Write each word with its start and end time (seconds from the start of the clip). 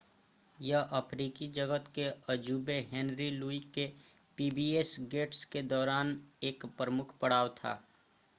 यह 0.59 0.79
अफ्रीकी 0.99 1.47
जगत 1.57 1.91
के 1.95 2.05
अजूबे 2.29 2.79
हेनरी 2.91 3.29
लुई 3.31 3.59
के 3.75 3.85
पीबीएस 4.37 4.95
गेट्स 5.11 5.43
के 5.45 5.61
दौरान 5.69 6.19
एक 6.43 6.65
प्रमुख 6.77 7.17
पड़ाव 7.19 7.49
था 7.57 7.79